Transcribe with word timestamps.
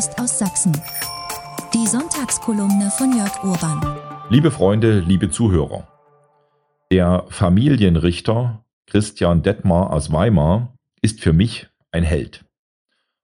Post 0.00 0.18
aus 0.18 0.38
Sachsen. 0.38 0.72
Die 1.74 1.86
Sonntagskolumne 1.86 2.90
von 2.90 3.14
Jörg 3.14 3.44
Urban. 3.44 3.98
Liebe 4.30 4.50
Freunde, 4.50 5.00
liebe 5.00 5.28
Zuhörer. 5.28 5.86
Der 6.90 7.26
Familienrichter 7.28 8.64
Christian 8.86 9.42
Detmar 9.42 9.92
aus 9.92 10.10
Weimar 10.10 10.72
ist 11.02 11.20
für 11.20 11.34
mich 11.34 11.68
ein 11.92 12.02
Held. 12.02 12.46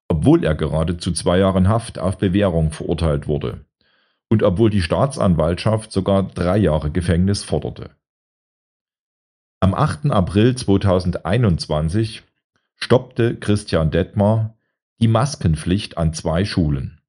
Obwohl 0.09 0.45
er 0.45 0.54
gerade 0.54 0.98
zu 0.98 1.12
zwei 1.12 1.39
Jahren 1.39 1.66
Haft 1.66 1.98
auf 1.98 2.18
Bewährung 2.18 2.73
verurteilt 2.73 3.27
wurde 3.27 3.64
und 4.29 4.43
obwohl 4.43 4.68
die 4.68 4.82
Staatsanwaltschaft 4.82 5.90
sogar 5.90 6.24
drei 6.24 6.58
Jahre 6.58 6.90
Gefängnis 6.90 7.43
forderte. 7.43 7.88
Am 9.61 9.72
8. 9.72 10.11
April 10.11 10.54
2021 10.54 12.22
stoppte 12.77 13.34
Christian 13.36 13.90
Detmar 13.90 14.55
die 15.01 15.09
Maskenpflicht 15.09 15.99
an 15.99 16.13
zwei 16.13 16.45
Schulen. 16.45 17.00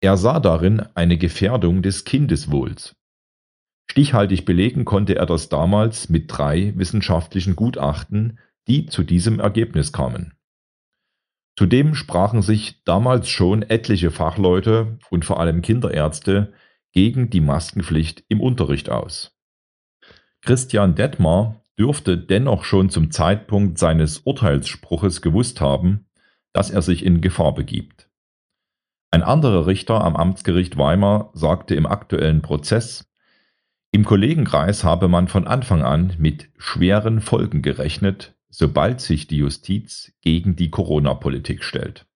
Er 0.00 0.16
sah 0.16 0.40
darin 0.40 0.80
eine 0.94 1.16
Gefährdung 1.16 1.82
des 1.82 2.04
Kindeswohls. 2.04 2.96
Stichhaltig 3.90 4.44
belegen 4.44 4.84
konnte 4.84 5.14
er 5.16 5.26
das 5.26 5.48
damals 5.48 6.08
mit 6.08 6.24
drei 6.26 6.72
wissenschaftlichen 6.76 7.56
Gutachten, 7.56 8.38
die 8.66 8.86
zu 8.86 9.04
diesem 9.04 9.38
Ergebnis 9.38 9.92
kamen. 9.92 10.34
Zudem 11.56 11.94
sprachen 11.94 12.42
sich 12.42 12.82
damals 12.84 13.28
schon 13.28 13.62
etliche 13.62 14.10
Fachleute 14.10 14.98
und 15.10 15.24
vor 15.24 15.38
allem 15.38 15.62
Kinderärzte 15.62 16.52
gegen 16.92 17.30
die 17.30 17.40
Maskenpflicht 17.40 18.24
im 18.28 18.40
Unterricht 18.40 18.90
aus. 18.90 19.36
Christian 20.40 20.94
Detmar 20.94 21.64
dürfte 21.78 22.18
dennoch 22.18 22.64
schon 22.64 22.90
zum 22.90 23.10
Zeitpunkt 23.10 23.78
seines 23.78 24.18
Urteilsspruches 24.20 25.22
gewusst 25.22 25.60
haben, 25.60 26.06
dass 26.52 26.70
er 26.70 26.82
sich 26.82 27.04
in 27.04 27.20
Gefahr 27.20 27.54
begibt. 27.54 28.08
Ein 29.10 29.22
anderer 29.22 29.66
Richter 29.66 30.02
am 30.02 30.16
Amtsgericht 30.16 30.78
Weimar 30.78 31.30
sagte 31.34 31.74
im 31.74 31.86
aktuellen 31.86 32.42
Prozess, 32.42 33.12
im 33.94 34.06
Kollegenkreis 34.06 34.84
habe 34.84 35.08
man 35.08 35.28
von 35.28 35.46
Anfang 35.46 35.82
an 35.82 36.14
mit 36.18 36.48
schweren 36.56 37.20
Folgen 37.20 37.60
gerechnet, 37.60 38.34
sobald 38.48 39.02
sich 39.02 39.26
die 39.26 39.36
Justiz 39.36 40.14
gegen 40.22 40.56
die 40.56 40.70
Corona-Politik 40.70 41.62
stellt. 41.62 42.06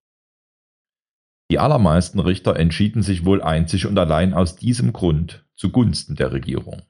Die 1.51 1.59
allermeisten 1.59 2.19
Richter 2.19 2.57
entschieden 2.57 3.03
sich 3.03 3.25
wohl 3.25 3.43
einzig 3.43 3.87
und 3.87 3.99
allein 3.99 4.33
aus 4.35 4.57
diesem 4.57 4.93
Grund 4.93 5.47
zugunsten 5.55 6.17
der 6.17 6.33
Regierung. 6.33 6.83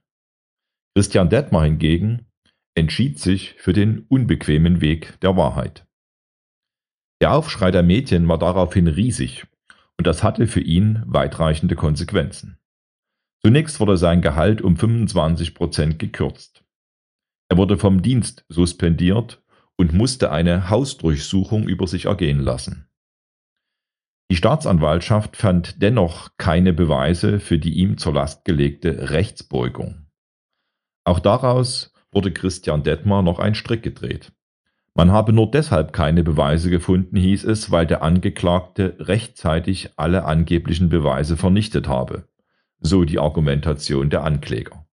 Christian 0.94 1.28
Detmar 1.28 1.64
hingegen 1.64 2.26
entschied 2.74 3.18
sich 3.18 3.54
für 3.54 3.72
den 3.72 4.06
unbequemen 4.08 4.80
Weg 4.80 5.18
der 5.20 5.36
Wahrheit. 5.36 5.85
Der 7.20 7.32
Aufschrei 7.32 7.70
der 7.70 7.82
Medien 7.82 8.28
war 8.28 8.38
daraufhin 8.38 8.88
riesig 8.88 9.46
und 9.96 10.06
das 10.06 10.22
hatte 10.22 10.46
für 10.46 10.60
ihn 10.60 11.02
weitreichende 11.06 11.74
Konsequenzen. 11.74 12.58
Zunächst 13.42 13.80
wurde 13.80 13.96
sein 13.96 14.22
Gehalt 14.22 14.60
um 14.60 14.76
25 14.76 15.54
Prozent 15.54 15.98
gekürzt. 15.98 16.64
Er 17.48 17.56
wurde 17.56 17.78
vom 17.78 18.02
Dienst 18.02 18.44
suspendiert 18.48 19.42
und 19.76 19.92
musste 19.92 20.30
eine 20.32 20.68
Hausdurchsuchung 20.68 21.68
über 21.68 21.86
sich 21.86 22.06
ergehen 22.06 22.40
lassen. 22.40 22.88
Die 24.30 24.36
Staatsanwaltschaft 24.36 25.36
fand 25.36 25.80
dennoch 25.80 26.30
keine 26.36 26.72
Beweise 26.72 27.38
für 27.38 27.58
die 27.58 27.74
ihm 27.74 27.96
zur 27.96 28.14
Last 28.14 28.44
gelegte 28.44 29.10
Rechtsbeugung. 29.10 30.06
Auch 31.04 31.20
daraus 31.20 31.92
wurde 32.10 32.32
Christian 32.32 32.82
Detmar 32.82 33.22
noch 33.22 33.38
ein 33.38 33.54
Strick 33.54 33.84
gedreht. 33.84 34.32
Man 34.96 35.12
habe 35.12 35.34
nur 35.34 35.50
deshalb 35.50 35.92
keine 35.92 36.24
Beweise 36.24 36.70
gefunden, 36.70 37.16
hieß 37.16 37.44
es, 37.44 37.70
weil 37.70 37.86
der 37.86 38.02
Angeklagte 38.02 38.96
rechtzeitig 38.98 39.90
alle 39.96 40.24
angeblichen 40.24 40.88
Beweise 40.88 41.36
vernichtet 41.36 41.86
habe, 41.86 42.26
so 42.80 43.04
die 43.04 43.18
Argumentation 43.18 44.08
der 44.08 44.24
Ankläger. 44.24 44.86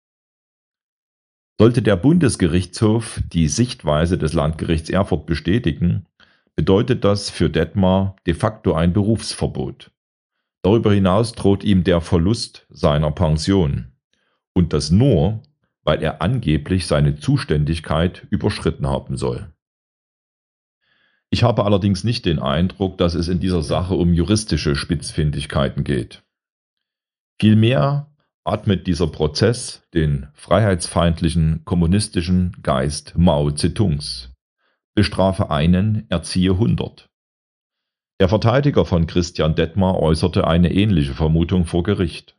Sollte 1.57 1.83
der 1.83 1.95
Bundesgerichtshof 1.95 3.23
die 3.33 3.47
Sichtweise 3.47 4.19
des 4.19 4.33
Landgerichts 4.33 4.91
Erfurt 4.91 5.25
bestätigen, 5.25 6.07
bedeutet 6.57 7.05
das 7.05 7.31
für 7.31 7.49
Detmar 7.49 8.17
de 8.27 8.35
facto 8.35 8.73
ein 8.75 8.93
Berufsverbot. 8.93 9.93
Darüber 10.63 10.93
hinaus 10.93 11.31
droht 11.31 11.63
ihm 11.63 11.85
der 11.85 12.01
Verlust 12.01 12.67
seiner 12.71 13.13
Pension. 13.13 13.93
Und 14.53 14.73
das 14.73 14.91
nur, 14.91 15.43
weil 15.85 16.03
er 16.03 16.21
angeblich 16.23 16.89
seine 16.89 17.15
Zuständigkeit 17.15 18.27
überschritten 18.31 18.89
haben 18.89 19.17
soll. 19.17 19.53
Ich 21.33 21.45
habe 21.45 21.65
allerdings 21.65 22.05
nicht 22.05 22.27
den 22.27 22.39
Eindruck, 22.41 22.99
dass 22.99 23.15
es 23.15 23.29
in 23.29 23.41
dieser 23.41 23.63
Sache 23.63 23.95
um 23.95 24.13
juristische 24.13 24.77
Spitzfindigkeiten 24.77 25.83
geht. 25.83 26.23
Vielmehr 27.41 28.13
atmet 28.45 28.87
dieser 28.87 29.07
Prozess 29.07 29.83
den 29.95 30.27
freiheitsfeindlichen 30.35 31.65
kommunistischen 31.65 32.55
Geist 32.63 33.15
Mao 33.17 33.51
Zedongs. 33.51 34.31
Bestrafe 34.95 35.51
einen, 35.51 36.05
erziehe 36.11 36.59
hundert. 36.59 37.09
Der 38.21 38.29
Verteidiger 38.29 38.85
von 38.85 39.07
Christian 39.07 39.55
Detmar 39.55 40.01
äußerte 40.01 40.47
eine 40.47 40.71
ähnliche 40.71 41.15
Vermutung 41.15 41.65
vor 41.65 41.83
Gericht. 41.83 42.37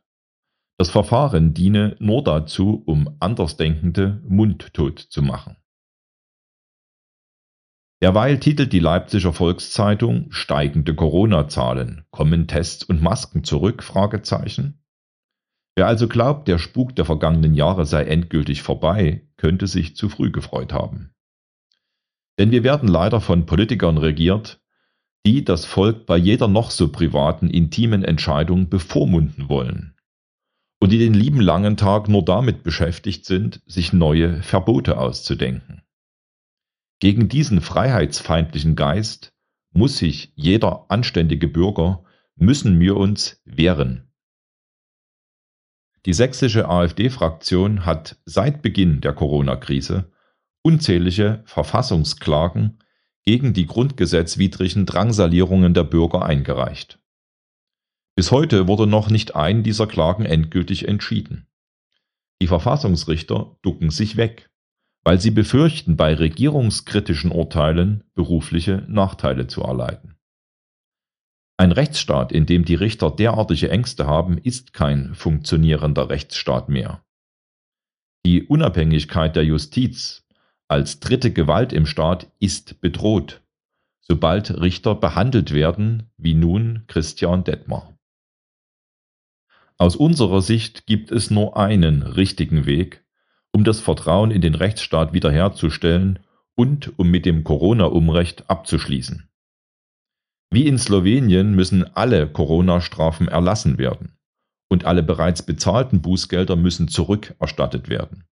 Das 0.78 0.88
Verfahren 0.90 1.52
diene 1.52 1.96
nur 1.98 2.22
dazu, 2.22 2.84
um 2.86 3.16
Andersdenkende 3.18 4.22
mundtot 4.24 5.00
zu 5.00 5.20
machen. 5.20 5.56
Derweil 8.04 8.38
titelt 8.38 8.74
die 8.74 8.80
Leipziger 8.80 9.32
Volkszeitung 9.32 10.26
Steigende 10.30 10.94
Corona-Zahlen, 10.94 12.04
kommen 12.10 12.46
Tests 12.46 12.84
und 12.84 13.00
Masken 13.00 13.44
zurück? 13.44 13.82
Wer 15.74 15.86
also 15.86 16.06
glaubt, 16.06 16.46
der 16.46 16.58
Spuk 16.58 16.94
der 16.96 17.06
vergangenen 17.06 17.54
Jahre 17.54 17.86
sei 17.86 18.04
endgültig 18.04 18.60
vorbei, 18.60 19.26
könnte 19.38 19.66
sich 19.66 19.96
zu 19.96 20.10
früh 20.10 20.30
gefreut 20.30 20.74
haben. 20.74 21.14
Denn 22.38 22.50
wir 22.50 22.62
werden 22.62 22.90
leider 22.90 23.22
von 23.22 23.46
Politikern 23.46 23.96
regiert, 23.96 24.60
die 25.24 25.42
das 25.42 25.64
Volk 25.64 26.04
bei 26.04 26.18
jeder 26.18 26.46
noch 26.46 26.72
so 26.72 26.92
privaten, 26.92 27.48
intimen 27.48 28.04
Entscheidung 28.04 28.68
bevormunden 28.68 29.48
wollen 29.48 29.96
und 30.78 30.92
die 30.92 30.98
den 30.98 31.14
lieben 31.14 31.40
langen 31.40 31.78
Tag 31.78 32.10
nur 32.10 32.22
damit 32.22 32.64
beschäftigt 32.64 33.24
sind, 33.24 33.62
sich 33.66 33.94
neue 33.94 34.42
Verbote 34.42 34.98
auszudenken. 34.98 35.83
Gegen 37.04 37.28
diesen 37.28 37.60
freiheitsfeindlichen 37.60 38.76
Geist 38.76 39.34
muss 39.72 39.98
sich 39.98 40.32
jeder 40.36 40.86
anständige 40.88 41.48
Bürger, 41.48 42.02
müssen 42.34 42.80
wir 42.80 42.96
uns 42.96 43.42
wehren. 43.44 44.10
Die 46.06 46.14
sächsische 46.14 46.66
AfD-Fraktion 46.66 47.84
hat 47.84 48.18
seit 48.24 48.62
Beginn 48.62 49.02
der 49.02 49.12
Corona-Krise 49.12 50.12
unzählige 50.62 51.42
Verfassungsklagen 51.44 52.78
gegen 53.22 53.52
die 53.52 53.66
grundgesetzwidrigen 53.66 54.86
Drangsalierungen 54.86 55.74
der 55.74 55.84
Bürger 55.84 56.24
eingereicht. 56.24 57.00
Bis 58.16 58.30
heute 58.30 58.66
wurde 58.66 58.86
noch 58.86 59.10
nicht 59.10 59.36
ein 59.36 59.62
dieser 59.62 59.86
Klagen 59.86 60.24
endgültig 60.24 60.88
entschieden. 60.88 61.48
Die 62.40 62.46
Verfassungsrichter 62.46 63.58
ducken 63.60 63.90
sich 63.90 64.16
weg, 64.16 64.48
weil 65.04 65.20
sie 65.20 65.30
befürchten, 65.30 65.96
bei 65.96 66.14
regierungskritischen 66.14 67.30
Urteilen 67.30 68.04
berufliche 68.14 68.84
Nachteile 68.88 69.46
zu 69.46 69.62
erleiden. 69.62 70.16
Ein 71.56 71.70
Rechtsstaat, 71.70 72.32
in 72.32 72.46
dem 72.46 72.64
die 72.64 72.74
Richter 72.74 73.10
derartige 73.10 73.70
Ängste 73.70 74.06
haben, 74.06 74.38
ist 74.38 74.72
kein 74.72 75.14
funktionierender 75.14 76.08
Rechtsstaat 76.08 76.68
mehr. 76.68 77.04
Die 78.26 78.42
Unabhängigkeit 78.42 79.36
der 79.36 79.44
Justiz 79.44 80.26
als 80.66 80.98
dritte 80.98 81.32
Gewalt 81.32 81.72
im 81.72 81.86
Staat 81.86 82.32
ist 82.40 82.80
bedroht, 82.80 83.42
sobald 84.00 84.60
Richter 84.60 84.94
behandelt 84.94 85.52
werden, 85.52 86.10
wie 86.16 86.34
nun 86.34 86.84
Christian 86.86 87.44
Detmar. 87.44 87.96
Aus 89.76 89.94
unserer 89.94 90.40
Sicht 90.40 90.86
gibt 90.86 91.10
es 91.10 91.30
nur 91.30 91.56
einen 91.56 92.02
richtigen 92.02 92.64
Weg, 92.64 93.03
um 93.54 93.62
das 93.62 93.80
Vertrauen 93.80 94.32
in 94.32 94.40
den 94.40 94.56
Rechtsstaat 94.56 95.12
wiederherzustellen 95.12 96.18
und 96.56 96.98
um 96.98 97.08
mit 97.08 97.24
dem 97.24 97.44
Corona-Umrecht 97.44 98.50
abzuschließen. 98.50 99.28
Wie 100.50 100.66
in 100.66 100.76
Slowenien 100.76 101.54
müssen 101.54 101.84
alle 101.96 102.28
Corona-Strafen 102.28 103.28
erlassen 103.28 103.78
werden 103.78 104.18
und 104.68 104.84
alle 104.84 105.04
bereits 105.04 105.42
bezahlten 105.42 106.02
Bußgelder 106.02 106.56
müssen 106.56 106.88
zurückerstattet 106.88 107.88
werden. 107.88 108.24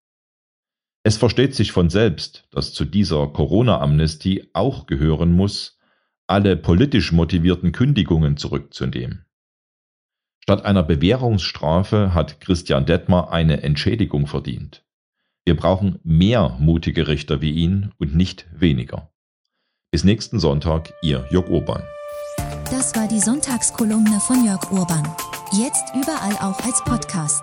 Es 1.04 1.18
versteht 1.18 1.54
sich 1.54 1.70
von 1.70 1.88
selbst, 1.88 2.48
dass 2.50 2.74
zu 2.74 2.84
dieser 2.84 3.28
Corona-Amnestie 3.28 4.50
auch 4.52 4.86
gehören 4.86 5.32
muss, 5.32 5.78
alle 6.26 6.56
politisch 6.56 7.12
motivierten 7.12 7.70
Kündigungen 7.70 8.36
zurückzunehmen. 8.36 9.24
Statt 10.40 10.64
einer 10.64 10.82
Bewährungsstrafe 10.82 12.12
hat 12.12 12.40
Christian 12.40 12.86
Detmar 12.86 13.32
eine 13.32 13.62
Entschädigung 13.62 14.26
verdient. 14.26 14.84
Wir 15.44 15.56
brauchen 15.56 15.98
mehr 16.04 16.56
mutige 16.60 17.08
Richter 17.08 17.40
wie 17.40 17.50
ihn 17.50 17.90
und 17.98 18.14
nicht 18.14 18.46
weniger. 18.54 19.10
Bis 19.90 20.04
nächsten 20.04 20.38
Sonntag, 20.38 20.94
Ihr 21.02 21.26
Jörg 21.30 21.48
Urban. 21.48 21.82
Das 22.70 22.94
war 22.94 23.08
die 23.08 23.20
Sonntagskolumne 23.20 24.20
von 24.20 24.44
Jörg 24.46 24.70
Urban. 24.70 25.02
Jetzt 25.52 25.84
überall 25.94 26.36
auch 26.36 26.64
als 26.64 26.82
Podcast. 26.84 27.42